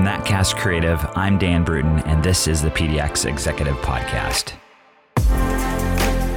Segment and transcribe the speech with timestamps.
[0.00, 4.54] From That Cast Creative, I'm Dan Bruton, and this is the PDX Executive Podcast.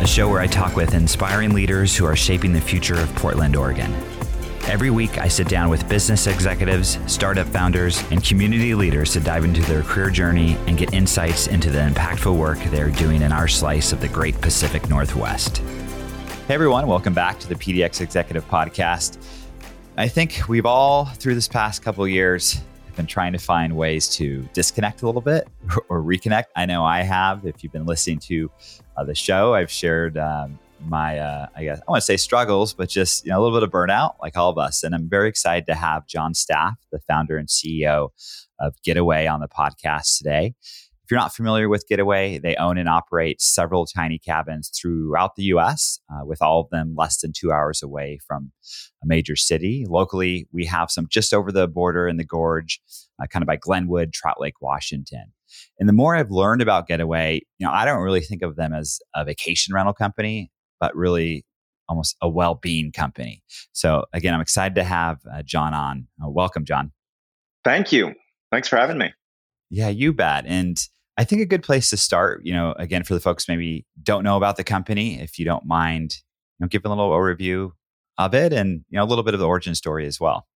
[0.02, 3.56] A show where I talk with inspiring leaders who are shaping the future of Portland,
[3.56, 3.90] Oregon.
[4.68, 9.46] Every week, I sit down with business executives, startup founders, and community leaders to dive
[9.46, 13.48] into their career journey and get insights into the impactful work they're doing in our
[13.48, 15.60] slice of the great Pacific Northwest.
[16.50, 19.26] Hey, everyone, welcome back to the PDX Executive Podcast.
[19.96, 22.60] I think we've all, through this past couple years,
[22.96, 25.48] been trying to find ways to disconnect a little bit
[25.90, 26.46] or reconnect.
[26.56, 27.46] I know I have.
[27.46, 28.52] If you've been listening to
[28.98, 32.74] uh, the show, I've shared um, my, uh, I guess I want to say struggles,
[32.74, 34.84] but just you know a little bit of burnout, like all of us.
[34.84, 38.10] And I'm very excited to have Jon Staff, the founder and CEO
[38.60, 40.56] of Getaway, on the podcast today.
[41.04, 45.44] If you're not familiar with Getaway, they own and operate several tiny cabins throughout the
[45.44, 48.54] US, uh, with all of them less than two hours away from
[49.04, 49.86] a major city.
[49.88, 52.80] Locally, we have some just over the border in the gorge,
[53.22, 55.34] uh, kind of by Glenwood, Trout Lake, Washington.
[55.78, 58.74] And the more I've learned about Getaway, you know, I don't really think of them
[58.74, 61.46] as a vacation rental company, but really
[61.90, 63.44] almost a well-being company.
[63.74, 66.08] So again, I'm excited to have uh, Jon on.
[66.24, 66.94] Uh, welcome, Jon.
[67.66, 68.14] Thank you.
[68.52, 69.14] Thanks for having me.
[69.70, 70.46] Yeah, you bet.
[70.46, 70.78] And
[71.18, 74.24] I think a good place to start, you know, again, for the folks maybe don't
[74.24, 76.18] know about the company, if you don't mind,
[76.60, 77.72] you know, giving a little overview
[78.18, 80.48] of it and, you know, a little bit of the origin story as well.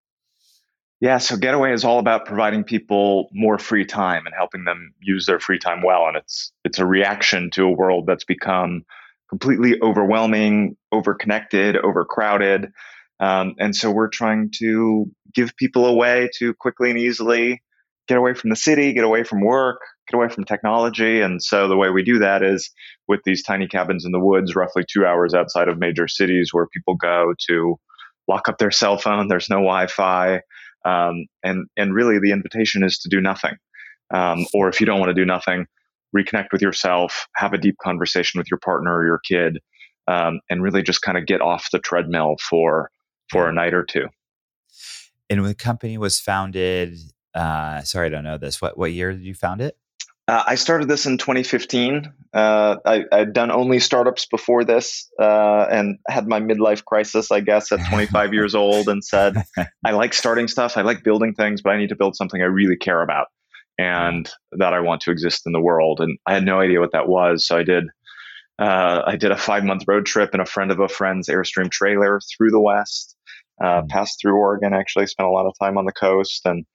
[1.00, 5.28] Yeah, so Getaway is all about providing people more free time and helping them use
[5.28, 6.08] their free time well.
[6.08, 8.84] And it's it's a reaction to a world that's become
[9.30, 12.72] completely overwhelming, overconnected, overcrowded.
[13.20, 17.62] Um, and so we're trying to give people a way to quickly and easily
[18.08, 19.80] get away from the city, get away from work,
[20.10, 21.22] get away from technology.
[21.22, 22.70] And so the way we do that is
[23.08, 26.68] with these tiny cabins in the woods, roughly two hours outside of major cities, where
[26.68, 27.76] people go to
[28.28, 29.28] lock up their cell phone.
[29.28, 30.42] There's no Wi-Fi,
[30.86, 33.56] um, and and really the invitation is to do nothing.
[34.14, 35.66] Um, or if you don't want to do nothing,
[36.16, 39.60] reconnect with yourself, have a deep conversation with your partner or your kid,
[40.08, 42.90] um, and really just kind of get off the treadmill for
[43.30, 44.08] for a night or two.
[45.30, 46.98] And when the company was founded
[47.38, 48.62] uh, sorry, I don't know this.
[48.62, 49.78] What what year did you found it?
[50.28, 52.12] Uh, I started this in 2015.
[52.34, 57.40] Uh, I, had done only startups before this, uh, and had my midlife crisis, I
[57.40, 59.42] guess, at 25 years old, and said,
[59.86, 60.78] "I like starting stuff.
[60.78, 63.28] I like building things, but I need to build something I really care about,
[63.78, 66.92] and that I want to exist in the world." And I had no idea what
[66.92, 67.86] that was, so I did.
[68.60, 71.70] Uh, I did a five month road trip in a friend of a friend's Airstream
[71.70, 73.16] trailer through the West,
[73.64, 73.90] uh, mm.
[73.90, 74.74] passed through Oregon.
[74.74, 76.66] Actually, spent a lot of time on the coast, and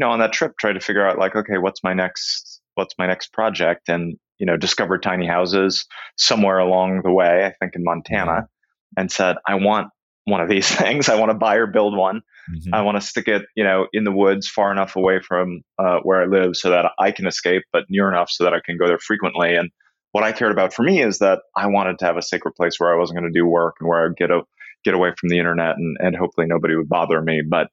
[0.00, 2.94] you know on that trip try to figure out like okay what's my next what's
[2.98, 3.88] my next project?
[3.88, 9.00] And you know discovered tiny houses somewhere along the way i think in montana mm-hmm.
[9.00, 9.88] and said i want
[10.24, 11.08] one of these things.
[11.08, 12.22] I want to buy or build one.
[12.50, 12.72] Mm-hmm.
[12.74, 15.98] i want to stick it you know in the woods far enough away from uh,
[16.02, 18.78] where i live so that i can escape but near enough so that i can
[18.78, 19.54] go there frequently.
[19.54, 19.70] And
[20.12, 22.80] what i cared about for me is that i wanted to have a sacred place
[22.80, 24.40] where i wasn't going to do work and where i'd get a
[24.84, 27.42] get away from the internet and, and hopefully nobody would bother me.
[27.46, 27.68] But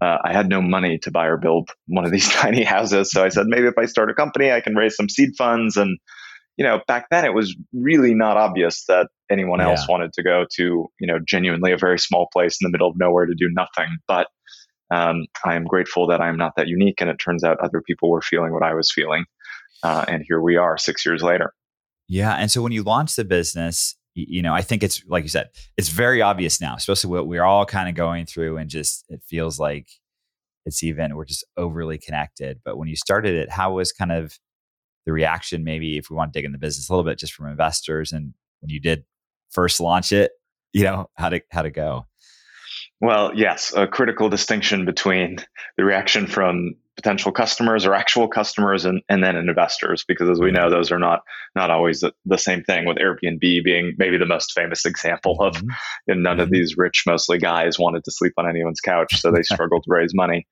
[0.00, 3.10] uh, I had no money to buy or build one of these tiny houses.
[3.10, 5.76] So I said, maybe if I start a company, I can raise some seed funds.
[5.76, 5.98] And,
[6.56, 9.92] you know, back then it was really not obvious that anyone else yeah.
[9.92, 10.62] wanted to go to,
[11.00, 13.98] you know, genuinely a very small place in the middle of nowhere to do nothing.
[14.06, 14.28] But
[14.90, 17.00] um, I am grateful that I am not that unique.
[17.00, 19.24] And it turns out other people were feeling what I was feeling.
[19.82, 21.52] Uh, and here we are six years later.
[22.08, 22.34] Yeah.
[22.34, 23.94] And so when you launched the business,
[24.26, 27.44] you know, I think it's like you said, it's very obvious now, especially what we're
[27.44, 29.88] all kind of going through, and just it feels like
[30.66, 32.60] it's even we're just overly connected.
[32.64, 34.38] But when you started it, how was kind of
[35.06, 35.64] the reaction?
[35.64, 38.12] Maybe if we want to dig in the business a little bit, just from investors,
[38.12, 39.04] and when you did
[39.50, 40.32] first launch it,
[40.72, 42.06] you know, how to how to go.
[43.00, 45.38] Well, yes, a critical distinction between
[45.76, 50.50] the reaction from potential customers or actual customers and, and then investors because as we
[50.50, 51.20] know those are not
[51.54, 55.54] not always the, the same thing with airbnb being maybe the most famous example of
[55.54, 55.68] mm-hmm.
[56.20, 56.40] none mm-hmm.
[56.40, 59.92] of these rich mostly guys wanted to sleep on anyone's couch so they struggled to
[59.92, 60.44] raise money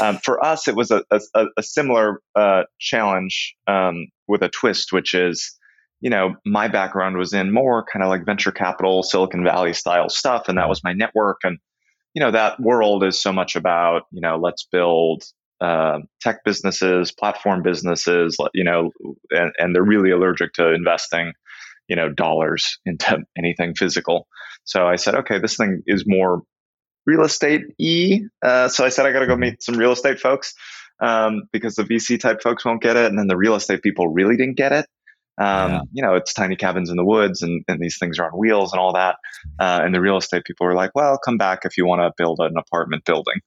[0.00, 4.92] um, for us it was a, a, a similar uh, challenge um, with a twist
[4.92, 5.56] which is
[6.00, 10.08] you know my background was in more kind of like venture capital silicon valley style
[10.08, 11.58] stuff and that was my network and
[12.12, 15.22] you know that world is so much about you know let's build
[15.62, 18.90] uh, tech businesses, platform businesses, you know,
[19.30, 21.32] and, and they're really allergic to investing,
[21.88, 24.26] you know, dollars into anything physical.
[24.64, 26.42] So I said, okay, this thing is more
[27.06, 28.22] real estate e.
[28.44, 30.54] Uh, so I said, I got to go meet some real estate folks
[31.00, 34.08] um, because the VC type folks won't get it, and then the real estate people
[34.08, 34.86] really didn't get it.
[35.38, 35.80] Um, yeah.
[35.92, 38.72] You know, it's tiny cabins in the woods, and, and these things are on wheels
[38.72, 39.16] and all that.
[39.58, 42.12] Uh, and the real estate people were like, "Well, come back if you want to
[42.16, 43.40] build an apartment building."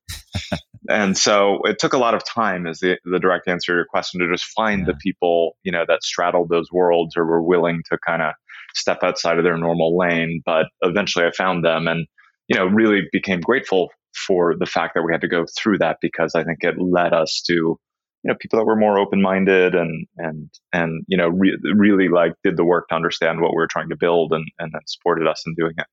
[0.89, 3.85] and so it took a lot of time, as the the direct answer to your
[3.85, 4.87] question, to just find yeah.
[4.87, 8.33] the people you know that straddled those worlds or were willing to kind of
[8.73, 10.41] step outside of their normal lane.
[10.45, 12.07] But eventually, I found them, and
[12.47, 13.89] you know, really became grateful
[14.27, 17.13] for the fact that we had to go through that because I think it led
[17.13, 17.79] us to you
[18.23, 22.33] know people that were more open minded and and and you know re- really like
[22.43, 25.27] did the work to understand what we were trying to build and and then supported
[25.27, 25.87] us in doing it.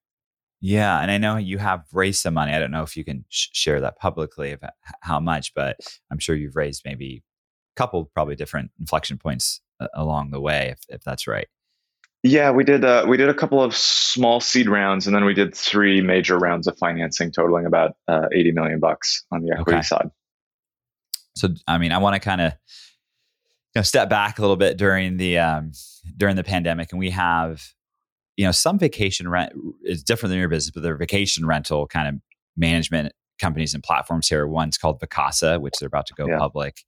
[0.65, 2.53] Yeah, and I know you have raised some money.
[2.53, 5.77] I don't know if you can sh- share that publicly about how much, but
[6.11, 7.25] I'm sure you've raised maybe
[7.77, 11.49] a couple probably different inflection points uh, along the way, if if that's right.
[12.23, 12.85] Yeah, we did.
[12.85, 16.39] Uh, we did a couple of small seed rounds, and then we did three major
[16.39, 19.83] rounds of financing, totaling about uh, eighty million bucks on the equity okay.
[19.83, 20.11] side.
[21.35, 24.77] So, I mean, I want to kind of you know step back a little bit
[24.77, 25.73] during the um,
[26.17, 27.65] during the pandemic, and we have
[28.37, 29.53] you know some vacation rent
[29.85, 32.15] is different than your business, but they're vacation rental kind of
[32.57, 34.47] management companies and platforms here.
[34.47, 36.39] One's called Vacasa, which they're about to go yeah.
[36.39, 36.83] public.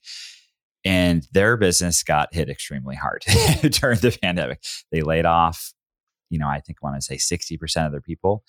[0.86, 3.24] And their business got hit extremely hard
[3.62, 4.62] during the pandemic.
[4.92, 5.72] They laid off,
[6.28, 8.44] you know, I think I want to say 60% of their people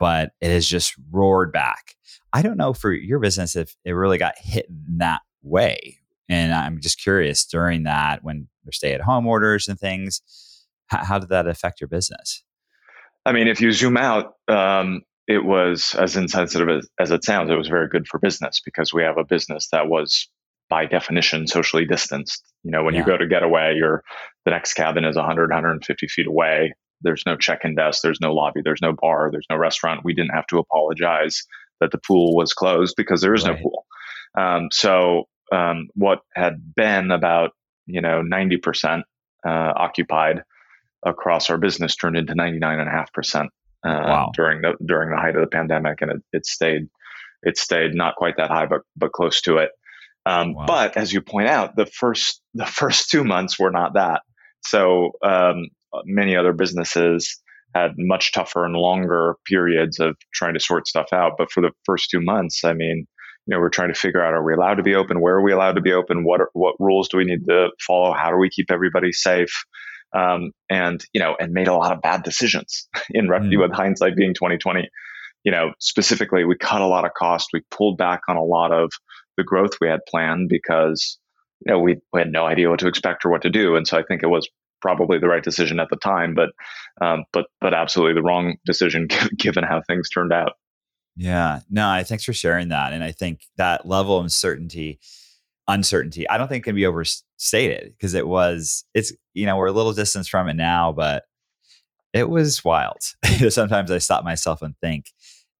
[0.00, 1.94] but it has just roared back.
[2.32, 5.98] I don't know for your business if it really got hit in that way.
[6.28, 10.22] And I'm just curious during that when there's stay at home orders and things,
[10.90, 12.42] how, how, did that affect your business?
[13.24, 17.50] I mean, if you zoom out, um, it was as insensitive as, as it sounds,
[17.50, 20.28] it was very good for business because we have a business that was
[20.68, 22.42] by definition socially distanced.
[22.62, 23.00] You know, when yeah.
[23.00, 24.02] you go to get away, you're
[24.44, 26.72] the next cabin is 100, 150 feet away.
[27.02, 30.04] There's no check-in desk, there's no lobby, there's no bar, there's no restaurant.
[30.04, 31.42] We didn't have to apologize
[31.80, 33.56] that the pool was closed because there is right.
[33.56, 33.86] no pool.
[34.36, 37.50] Um, so um, what had been about
[37.86, 39.02] you know 90%
[39.46, 40.42] uh, occupied
[41.04, 43.46] across our business turned into 99.5% uh,
[43.84, 44.30] wow.
[44.34, 46.88] during the during the height of the pandemic, and it, it stayed
[47.42, 49.70] it stayed not quite that high, but but close to it.
[50.26, 50.66] Um, wow.
[50.66, 54.22] But as you point out, the first the first two months were not that.
[54.62, 55.68] So um,
[56.04, 57.40] many other businesses
[57.74, 61.32] had much tougher and longer periods of trying to sort stuff out.
[61.38, 63.06] But for the first two months, I mean,
[63.46, 65.20] you know, we're trying to figure out: Are we allowed to be open?
[65.20, 66.24] Where are we allowed to be open?
[66.24, 68.12] What are, what rules do we need to follow?
[68.12, 69.64] How do we keep everybody safe?
[70.12, 73.60] Um, and you know, and made a lot of bad decisions in mm.
[73.60, 74.88] with hindsight being twenty twenty.
[75.44, 77.50] You know, specifically, we cut a lot of cost.
[77.52, 78.90] We pulled back on a lot of
[79.36, 81.18] the growth we had planned because
[81.64, 83.76] you know we, we had no idea what to expect or what to do.
[83.76, 84.48] And so I think it was
[84.80, 86.50] probably the right decision at the time, but
[87.00, 90.52] um, but but absolutely the wrong decision given how things turned out.
[91.16, 92.92] Yeah, no, thanks for sharing that.
[92.92, 95.00] And I think that level of uncertainty,
[95.70, 99.72] uncertainty, I don't think can be overstated because it was, it's, you know, we're a
[99.72, 101.24] little distance from it now, but
[102.12, 102.98] it was wild.
[103.48, 105.06] Sometimes I stop myself and think,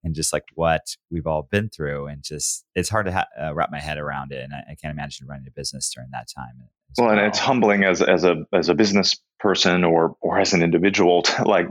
[0.03, 3.53] and just like what we've all been through, and just it's hard to ha- uh,
[3.53, 4.43] wrap my head around it.
[4.43, 6.53] And I, I, can't imagine running a business during that time.
[6.57, 10.53] Well, well, and it's humbling as as a as a business person or or as
[10.53, 11.67] an individual to like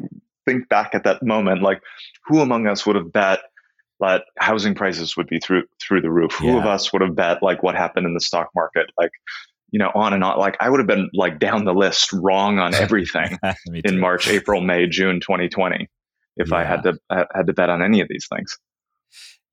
[0.47, 1.83] think back at that moment, like
[2.27, 3.41] who among us would have bet
[4.01, 6.39] that housing prices would be through through the roof.
[6.41, 6.53] Yeah.
[6.53, 8.87] Who of us would have bet like what happened in the stock market?
[8.99, 9.11] Like,
[9.71, 10.39] you know, on and on.
[10.39, 13.39] Like I would have been like down the list wrong on everything
[13.85, 15.89] in March, April, May, June 2020
[16.37, 16.57] if yeah.
[16.57, 18.59] I had to had to bet on any of these things.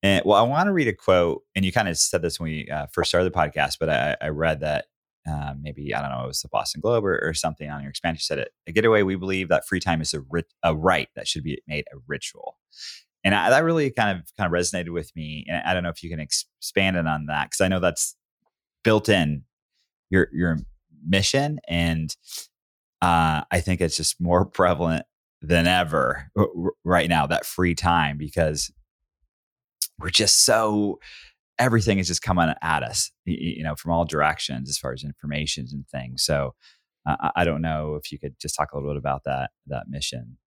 [0.02, 2.50] And well, I want to read a quote, and you kind of said this when
[2.50, 4.86] we uh, first started the podcast, but I, I read that
[5.28, 7.90] uh, maybe I don't know, it was the Boston Globe or, or something on your
[7.90, 8.18] expansion.
[8.18, 8.52] You said it.
[8.66, 11.60] A getaway, we believe that free time is a, rit- a right that should be
[11.66, 12.58] made a ritual
[13.24, 15.44] and I, that really kind of kind of resonated with me.
[15.48, 18.16] And I don't know if you can expand it on that because I know that's
[18.84, 19.44] built in
[20.10, 20.58] your your
[21.06, 22.14] mission, and
[23.02, 25.04] uh, I think it's just more prevalent
[25.40, 26.30] than ever
[26.84, 28.72] right now that free time because
[30.00, 30.98] we're just so
[31.58, 35.66] everything is just coming at us, you know, from all directions as far as information
[35.72, 36.22] and things.
[36.22, 36.54] So
[37.06, 39.88] uh, I don't know if you could just talk a little bit about that that
[39.88, 40.38] mission.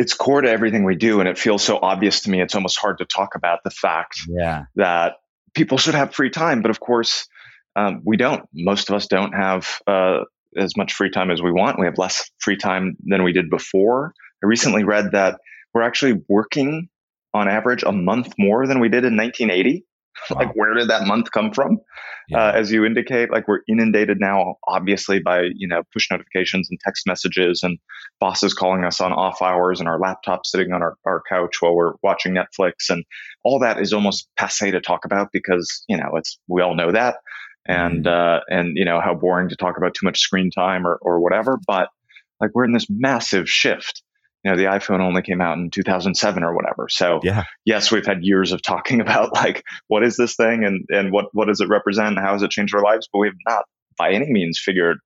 [0.00, 2.40] It's core to everything we do, and it feels so obvious to me.
[2.40, 4.64] It's almost hard to talk about the fact yeah.
[4.76, 5.16] that
[5.54, 7.28] people should have free time, but of course,
[7.76, 8.48] um, we don't.
[8.54, 10.20] Most of us don't have uh,
[10.56, 11.78] as much free time as we want.
[11.78, 14.14] We have less free time than we did before.
[14.42, 15.38] I recently read that
[15.74, 16.88] we're actually working
[17.34, 19.84] on average a month more than we did in 1980.
[20.30, 20.36] Wow.
[20.40, 21.78] like, where did that month come from?
[22.28, 22.46] Yeah.
[22.46, 26.78] Uh, as you indicate, like we're inundated now, obviously, by you know push notifications and
[26.84, 27.78] text messages, and
[28.20, 31.74] bosses calling us on off hours, and our laptop sitting on our, our couch while
[31.74, 33.04] we're watching Netflix, and
[33.44, 36.92] all that is almost passe to talk about because you know it's we all know
[36.92, 37.16] that,
[37.66, 38.36] and mm-hmm.
[38.36, 41.20] uh, and you know how boring to talk about too much screen time or or
[41.20, 41.88] whatever, but
[42.40, 44.02] like we're in this massive shift
[44.44, 46.88] you know the iphone only came out in 2007 or whatever.
[46.88, 47.44] So yeah.
[47.64, 51.26] yes we've had years of talking about like what is this thing and and what
[51.32, 53.08] what does it represent and how has it changed our lives?
[53.12, 53.64] But we've not
[53.98, 54.98] by any means figured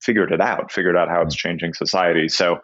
[0.00, 2.28] figured it out figured out how it's changing society.
[2.28, 2.58] So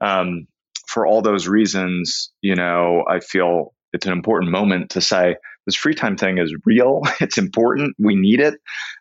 [0.00, 0.46] um,
[0.86, 5.36] for all those reasons you know i feel it's an important moment to say
[5.66, 8.54] this free time thing is real it's important we need it.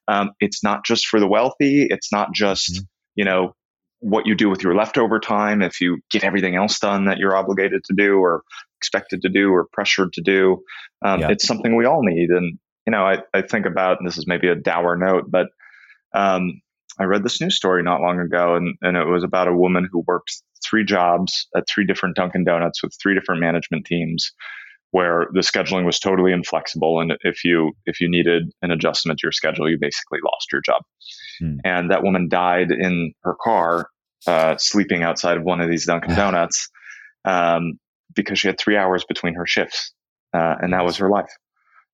[0.07, 2.83] Um, it's not just for the wealthy it's not just mm-hmm.
[3.15, 3.53] you know
[4.05, 7.35] what you do with your leftover time, if you get everything else done that you're
[7.35, 8.43] obligated to do or
[8.77, 10.61] expected to do or pressured to do.
[11.03, 11.31] Um, yeah.
[11.31, 12.29] It's something we all need.
[12.29, 15.47] And, you know, I, I think about, and this is maybe a dour note, but
[16.13, 16.61] um,
[16.99, 19.89] I read this news story not long ago, and, and it was about a woman
[19.91, 24.33] who worked three jobs at three different Dunkin' Donuts with three different management teams
[24.91, 29.25] where the scheduling was totally inflexible and if you if you needed an adjustment to
[29.25, 30.81] your schedule you basically lost your job
[31.39, 31.57] hmm.
[31.65, 33.89] and that woman died in her car
[34.27, 36.69] uh, sleeping outside of one of these Dunkin' Donuts
[37.25, 37.79] um,
[38.15, 39.93] because she had three hours between her shifts,
[40.33, 41.31] uh, and that was her life.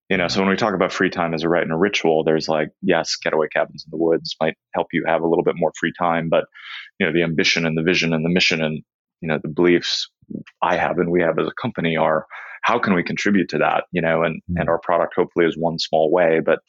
[0.09, 2.25] You know, so when we talk about free time as a rite and a ritual,
[2.25, 5.55] there's like, yes, getaway cabins in the woods might help you have a little bit
[5.55, 6.45] more free time, but
[6.99, 8.83] you know, the ambition and the vision and the mission and
[9.21, 10.09] you know the beliefs
[10.61, 12.25] I have and we have as a company are
[12.61, 13.85] how can we contribute to that?
[13.91, 14.57] You know, and mm-hmm.
[14.57, 16.59] and our product hopefully is one small way, but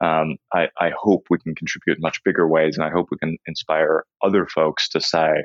[0.00, 3.18] um, I, I, hope we can contribute in much bigger ways, and I hope we
[3.18, 5.44] can inspire other folks to say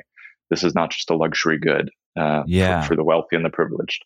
[0.50, 2.82] this is not just a luxury good uh, yeah.
[2.82, 4.04] for, for, the wealthy and the privileged.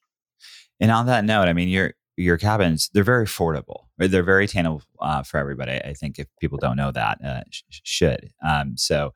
[0.81, 3.85] And on that note, I mean, your your cabins they're very affordable.
[3.99, 5.73] They're very attainable uh, for everybody.
[5.73, 8.31] I think if people don't know that, uh, sh- should.
[8.45, 9.13] Um, so,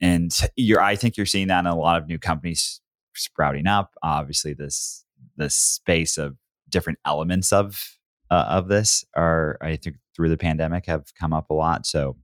[0.00, 2.80] and you're, I think you're seeing that in a lot of new companies
[3.14, 3.94] sprouting up.
[4.02, 5.04] Obviously, this
[5.36, 6.36] this space of
[6.68, 7.96] different elements of
[8.30, 11.86] uh, of this are, I think, through the pandemic have come up a lot.
[11.86, 12.16] So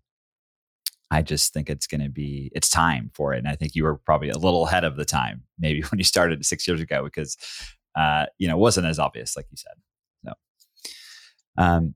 [1.11, 3.85] I just think it's going to be it's time for it, and I think you
[3.85, 7.04] were probably a little ahead of the time, maybe when you started six years ago,
[7.04, 7.37] because
[7.97, 9.73] uh, you know it wasn't as obvious, like you said.
[10.25, 10.33] So,
[11.57, 11.95] um,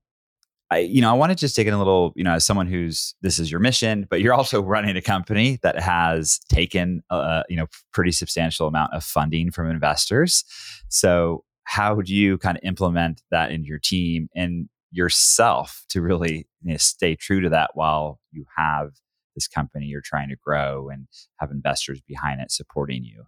[0.70, 2.66] I you know I want to just take in a little, you know, as someone
[2.66, 7.42] who's this is your mission, but you're also running a company that has taken a
[7.50, 10.44] you know pretty substantial amount of funding from investors.
[10.88, 16.46] So how do you kind of implement that in your team and yourself to really
[16.62, 18.90] you know, stay true to that while you have
[19.34, 21.08] this company you're trying to grow and
[21.40, 23.24] have investors behind it supporting you?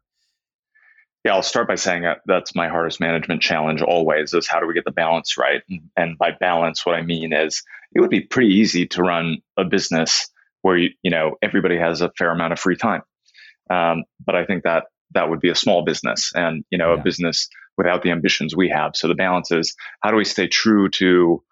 [1.24, 4.66] Yeah, I'll start by saying that that's my hardest management challenge always is how do
[4.66, 5.62] we get the balance right?
[5.96, 7.62] And by balance, what I mean is
[7.94, 10.28] it would be pretty easy to run a business
[10.60, 13.02] where you, you know everybody has a fair amount of free time.
[13.70, 17.00] Um, but I think that that would be a small business and you know yeah.
[17.00, 18.92] a business without the ambitions we have.
[18.94, 21.42] So the balance is how do we stay true to,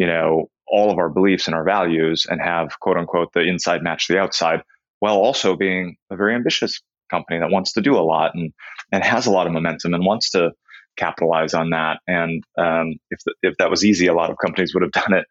[0.00, 3.82] you know, all of our beliefs and our values and have quote unquote the inside
[3.82, 4.62] match the outside
[4.98, 6.80] while also being a very ambitious
[7.10, 8.54] company that wants to do a lot and,
[8.90, 10.52] and has a lot of momentum and wants to
[10.96, 11.98] capitalize on that.
[12.06, 15.18] And um, if, the, if that was easy, a lot of companies would have done
[15.18, 15.26] it.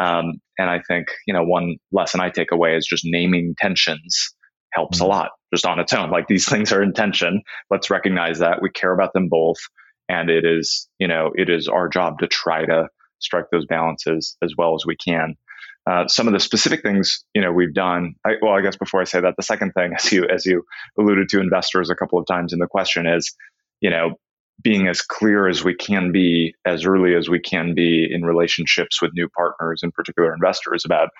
[0.00, 4.34] Um, and I think, you know, one lesson I take away is just naming tensions
[4.72, 5.08] helps a mm.
[5.08, 6.10] lot just on its own.
[6.10, 7.42] Like these things are in tension.
[7.70, 9.58] Let's recognize that we care about them both
[10.08, 12.88] and it is you know it is our job to try to
[13.20, 15.34] strike those balances as well as we can.
[15.88, 18.14] Uh, some of the specific things you know we've done.
[18.26, 20.64] I, well, I guess before I say that, the second thing, as you as you
[20.98, 23.34] alluded to investors a couple of times in the question, is
[23.80, 24.14] you know
[24.62, 29.00] being as clear as we can be as early as we can be in relationships
[29.00, 31.10] with new partners, in particular investors, about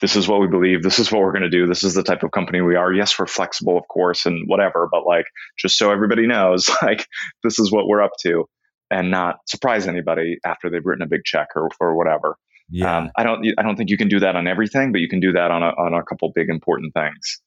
[0.00, 2.02] this is what we believe this is what we're going to do this is the
[2.02, 5.26] type of company we are yes we're flexible of course and whatever but like
[5.56, 7.06] just so everybody knows like
[7.42, 8.44] this is what we're up to
[8.90, 12.36] and not surprise anybody after they've written a big check or, or whatever
[12.70, 12.98] yeah.
[12.98, 15.20] Um, i don't i don't think you can do that on everything but you can
[15.20, 17.40] do that on a, on a couple big important things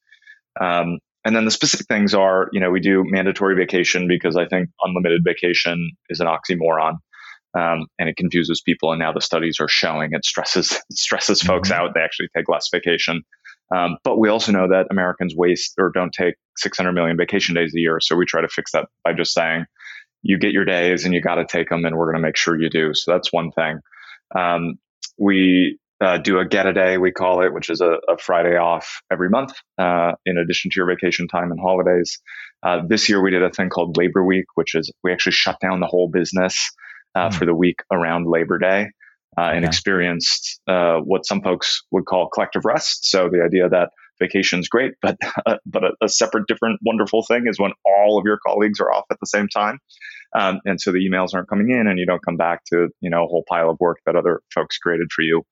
[0.60, 4.46] um, and then the specific things are you know we do mandatory vacation because i
[4.48, 6.98] think unlimited vacation is an oxymoron
[7.58, 8.92] Um, and it confuses people.
[8.92, 11.48] And now the studies are showing it stresses it stresses mm-hmm.
[11.48, 11.94] folks out.
[11.94, 13.24] They actually take less vacation.
[13.76, 17.74] Um, but we also know that Americans waste or don't take 600 million vacation days
[17.76, 18.00] a year.
[18.00, 19.66] So we try to fix that by just saying,
[20.22, 22.38] you get your days and you got to take them, and we're going to make
[22.38, 22.94] sure you do.
[22.94, 23.80] So that's one thing.
[24.36, 24.80] Um,
[25.18, 28.56] we uh, do a get a day, we call it, which is a, a Friday
[28.56, 32.20] off every month, uh, in addition to your vacation time and holidays.
[32.62, 35.60] Uh, this year we did a thing called Labor Week, which is we actually shut
[35.60, 36.70] down the whole business
[37.16, 37.34] mm.
[37.34, 38.92] for the week around Labor Day.
[39.40, 43.08] Uh, and experienced uh, what some folks would call collective rest.
[43.08, 47.46] So the idea that vacation's great, but uh, but a, a, separate, different, wonderful thing
[47.48, 49.80] is when all of your colleagues are off at the same time,
[50.36, 53.10] um, and so the emails aren't coming in, and you don't come back to you
[53.10, 55.44] know a whole pile of work that other folks created for you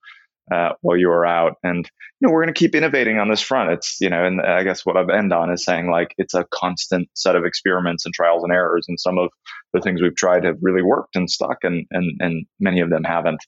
[0.53, 1.53] uh, while you were out.
[1.63, 3.71] And you know, we're going to keep innovating on this front.
[3.71, 6.45] It's you know, and I guess what I've end on is saying like it's a
[6.53, 8.85] constant set of experiments and trials and errors.
[8.87, 9.29] And some of
[9.73, 13.03] the things we've tried have really worked and stuck, and and and many of them
[13.03, 13.41] haven't.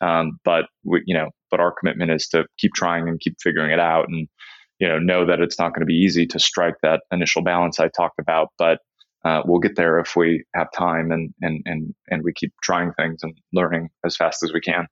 [0.00, 3.70] Um, but we, you know, but our commitment is to keep trying and keep figuring
[3.70, 4.28] it out, and
[4.78, 7.78] you know, know that it's not going to be easy to strike that initial balance
[7.78, 8.78] I talked about, but
[9.24, 12.92] uh, we'll get there if we have time and and and and we keep trying
[12.92, 14.86] things and learning as fast as we can.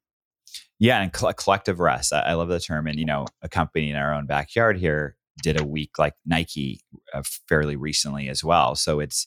[0.78, 2.12] Yeah, and collective rest.
[2.12, 2.86] I, I, love the term.
[2.86, 6.80] And you know, a company in our own backyard here did a week like Nike
[7.14, 8.74] uh, fairly recently as well.
[8.74, 9.26] So it's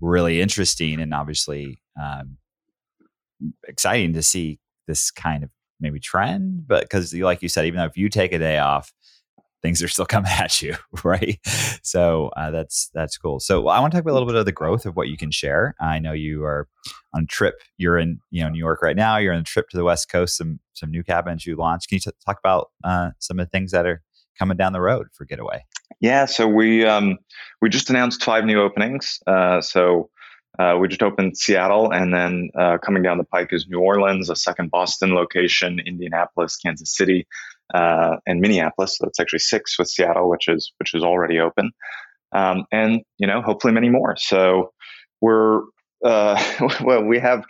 [0.00, 2.36] really interesting and obviously um,
[3.66, 6.66] exciting to see this kind of maybe trend.
[6.66, 8.92] But because, like you said, even though if you take a day off,
[9.64, 11.40] things are still coming at you, right?
[11.82, 13.40] So uh, that's that's cool.
[13.40, 15.32] So I want to talk a little bit of the growth of what you can
[15.32, 15.74] share.
[15.80, 16.68] I know you are
[17.14, 17.56] on a trip.
[17.78, 19.16] You're in you know New York right now.
[19.16, 20.36] You're on a trip to the West Coast.
[20.36, 21.88] Some some new cabins you launched.
[21.88, 24.02] Can you t- talk about uh, some of the things that are
[24.38, 25.64] coming down the road for Getaway?
[26.00, 26.26] Yeah.
[26.26, 27.18] So we um,
[27.62, 29.18] we just announced five new openings.
[29.26, 30.10] Uh, so.
[30.56, 34.30] Uh, we just opened Seattle, and then uh, coming down the pike is New Orleans,
[34.30, 37.26] a second Boston location, Indianapolis, Kansas City,
[37.72, 38.98] uh, and Minneapolis.
[38.98, 41.70] So that's actually six with Seattle, which is which is already open,
[42.32, 44.16] um, and you know hopefully many more.
[44.18, 44.72] So
[45.20, 45.62] we're
[46.04, 46.40] uh,
[46.82, 47.44] well, we have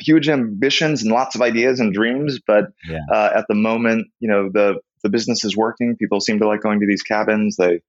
[0.00, 2.98] huge ambitions and lots of ideas and dreams, but yeah.
[3.10, 5.96] uh, at the moment, you know the the business is working.
[5.96, 7.56] People seem to like going to these cabins.
[7.56, 7.80] They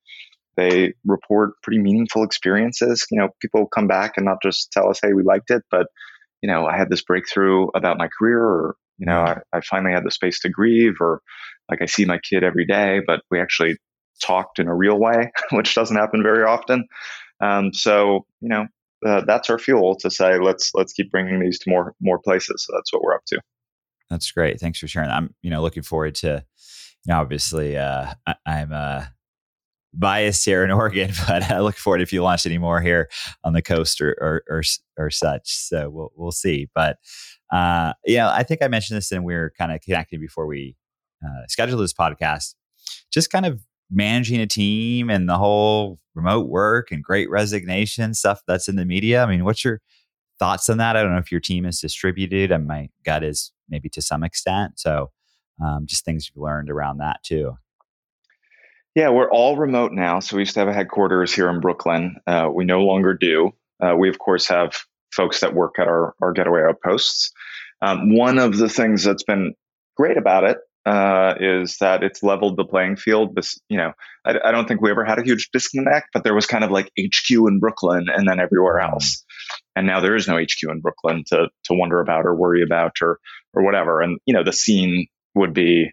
[0.57, 3.05] they report pretty meaningful experiences.
[3.11, 5.87] You know, people come back and not just tell us, "Hey, we liked it," but
[6.41, 9.93] you know, I had this breakthrough about my career, or you know, I, I finally
[9.93, 11.21] had the space to grieve, or
[11.69, 13.77] like I see my kid every day, but we actually
[14.21, 16.87] talked in a real way, which doesn't happen very often.
[17.41, 18.67] Um, so you know,
[19.05, 22.65] uh, that's our fuel to say let's let's keep bringing these to more more places.
[22.65, 23.41] So that's what we're up to.
[24.09, 24.59] That's great.
[24.59, 25.09] Thanks for sharing.
[25.09, 26.45] I'm you know looking forward to.
[27.07, 29.05] You know, obviously, uh, I, am uh,
[29.93, 33.09] biased here in Oregon, but I look forward if you launch any more here
[33.43, 34.63] on the coast or or or,
[34.97, 35.55] or such.
[35.55, 36.67] So we'll we'll see.
[36.73, 36.97] But
[37.51, 40.75] uh, know, I think I mentioned this and we were kind of connecting before we
[41.23, 42.55] uh, schedule this podcast,
[43.11, 48.41] just kind of managing a team and the whole remote work and great resignation stuff
[48.47, 49.23] that's in the media.
[49.23, 49.81] I mean, what's your
[50.39, 50.95] thoughts on that?
[50.95, 54.23] I don't know if your team is distributed, and my gut is maybe to some
[54.23, 54.79] extent.
[54.79, 55.11] So,
[55.63, 57.57] um, just things you've learned around that too.
[58.95, 60.19] Yeah, we're all remote now.
[60.21, 62.15] So we used to have a headquarters here in Brooklyn.
[62.25, 63.53] Uh, we no longer do.
[63.81, 64.73] Uh, we of course have
[65.15, 67.31] folks that work at our, our getaway outposts.
[67.81, 69.53] Um, one of the things that's been
[69.95, 73.35] great about it uh, is that it's leveled the playing field.
[73.35, 73.93] This, you know,
[74.25, 76.69] I, I, don't think we ever had a huge disconnect, but there was kind of
[76.69, 78.91] like HQ in Brooklyn and then everywhere mm.
[78.91, 79.23] else.
[79.75, 82.97] And now there is no HQ in Brooklyn to to wonder about or worry about
[83.01, 83.19] or
[83.53, 84.01] or whatever.
[84.01, 85.91] And you know, the scene would be,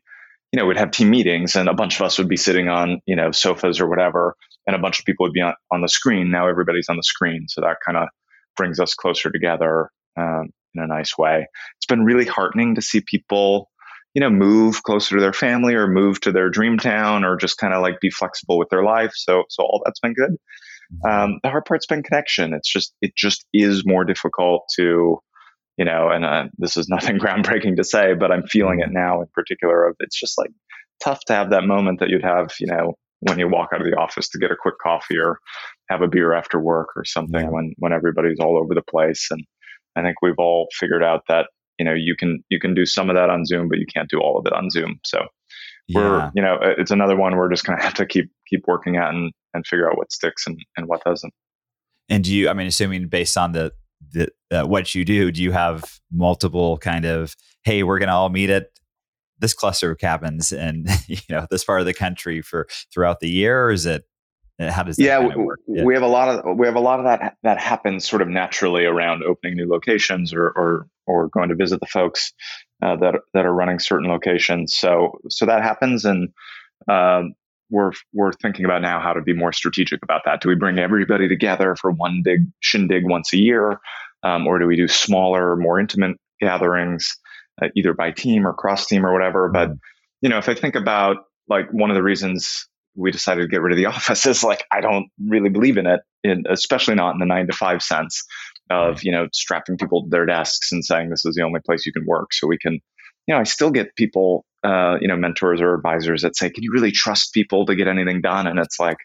[0.53, 3.01] you know, we'd have team meetings and a bunch of us would be sitting on
[3.07, 5.89] you know sofas or whatever, and a bunch of people would be on on the
[5.89, 6.31] screen.
[6.31, 8.09] Now everybody's on the screen, so that kind of
[8.57, 11.47] brings us closer together um, in a nice way.
[11.79, 13.71] It's been really heartening to see people
[14.15, 17.59] you know, move closer to their family or move to their dream town or just
[17.59, 19.13] kind of like be flexible with their life.
[19.15, 20.33] So, so all that's been good.
[20.33, 21.11] Mm-hmm.
[21.11, 22.53] Um, the hard part's been connection.
[22.53, 25.19] It's just, it just is more difficult to,
[25.79, 28.95] you know, and uh, this is nothing groundbreaking to say, but I'm feeling it mm-hmm.
[28.95, 30.51] now in particular of it's just like
[31.03, 33.87] tough to have that moment that you'd have, you know, when you walk out of
[33.87, 35.39] the office to get a quick coffee or
[35.93, 37.49] have a beer after work or something yeah.
[37.49, 39.29] when, when everybody's all over the place.
[39.31, 39.45] And
[39.97, 41.47] I think we've all figured out that
[41.79, 44.09] you know you can you can do some of that on zoom but you can't
[44.09, 45.27] do all of it on zoom so
[45.89, 45.99] yeah.
[45.99, 48.97] we're you know it's another one we're just going to have to keep keep working
[48.97, 51.33] at and and figure out what sticks and and what doesn't
[52.09, 53.73] and do you i mean assuming based on the
[54.13, 58.15] the uh, what you do do you have multiple kind of hey we're going to
[58.15, 58.67] all meet at
[59.39, 63.29] this cluster of cabins and you know this part of the country for throughout the
[63.29, 64.05] year or is it
[64.71, 65.47] How does yeah, kind of?
[65.67, 65.85] Yeah.
[65.85, 68.29] we have a lot of we have a lot of that that happens sort of
[68.29, 72.33] naturally around opening new locations or or or going to visit the folks
[72.83, 74.75] uh, that that are running certain locations.
[74.75, 76.29] So so that happens, and
[76.89, 77.35] um,
[77.71, 80.41] we're we're thinking about now how to be more strategic about that.
[80.41, 83.81] Do we bring everybody together for one big shindig once a year,
[84.23, 87.17] um, or do we do smaller, more intimate gatherings,
[87.61, 89.49] uh, either by team or cross team or whatever?
[89.49, 89.77] But mm-hmm.
[90.21, 91.17] you know, if I think about
[91.49, 94.65] like one of the reasons we decided to get rid of the office is like
[94.73, 98.25] I don't really believe in it, in, especially not in the nine to five sense
[98.71, 101.87] of you know strapping people to their desks and saying this is the only place
[101.87, 102.33] you can work.
[102.33, 102.75] So we can,
[103.27, 106.63] you know, I still get people, uh, you know, mentors or advisors that say, "Can
[106.63, 108.99] you really trust people to get anything done?" And it's like,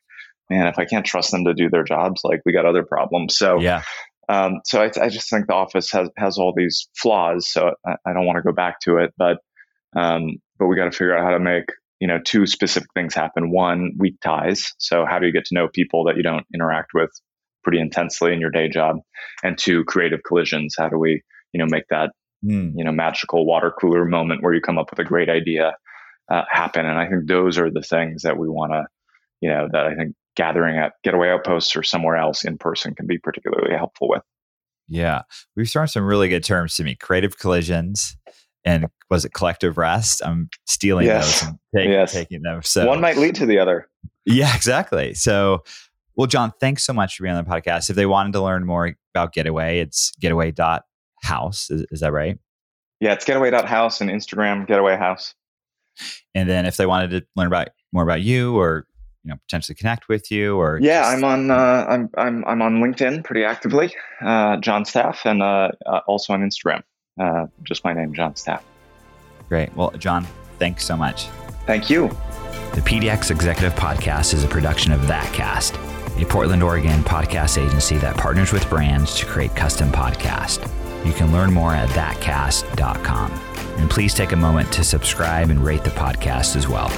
[0.50, 3.38] man, if I can't trust them to do their jobs, like we got other problems.
[3.38, 3.84] So yeah.
[4.30, 7.50] Um, so I, I, just think the office has has all these flaws.
[7.50, 9.38] So I, I don't want to go back to it, but
[9.95, 11.63] um, but we got to figure out how to make
[11.99, 13.51] you know two specific things happen.
[13.51, 14.73] One, weak ties.
[14.77, 17.10] So how do you get to know people that you don't interact with
[17.63, 18.97] pretty intensely in your day job?
[19.43, 20.75] And two, creative collisions.
[20.77, 21.21] How do we
[21.53, 22.12] you know make that
[22.45, 22.71] mm.
[22.75, 25.75] you know magical water cooler moment where you come up with a great idea
[26.31, 26.86] uh, happen?
[26.86, 28.86] And I think those are the things that we want to
[29.41, 33.07] you know that I think gathering at getaway outposts or somewhere else in person can
[33.07, 34.21] be particularly helpful with.
[34.88, 35.23] Yeah,
[35.55, 38.15] we've thrown some really good terms to me: creative collisions,
[38.67, 40.21] and was it collective rest?
[40.25, 41.39] I'm stealing yes.
[41.39, 42.12] those and take, yes.
[42.12, 42.62] taking them.
[42.63, 43.88] So one might lead to the other.
[44.25, 45.13] Yeah, exactly.
[45.13, 45.63] So,
[46.17, 47.89] well, Jon, thanks so much for being on the podcast.
[47.89, 51.69] If they wanted to learn more about Getaway, it's getaway.house.
[51.69, 52.38] Is, is that right?
[52.99, 55.34] Yeah, it's getaway.house and Instagram getaway house.
[56.36, 58.86] And then if they wanted to learn about more about you or
[59.23, 61.17] you know potentially connect with you or yeah just...
[61.17, 65.71] i'm on uh, I'm, I'm i'm on linkedin pretty actively uh, jon staff and uh,
[65.86, 66.84] uh also on instagram
[67.19, 68.63] uh, just my name, Jon Staff.
[69.49, 69.75] Great.
[69.75, 70.25] Well, Jon,
[70.60, 71.27] thanks so much.
[71.65, 72.10] Thank you.
[72.73, 78.17] The PDX Executive Podcast is a production of ThatCast, a Portland, Oregon podcast agency that
[78.17, 80.62] partners with brands to create custom podcasts.
[81.06, 83.32] You can learn more at thatcast.com.
[83.77, 86.89] And please take a moment to subscribe and rate the podcast as well.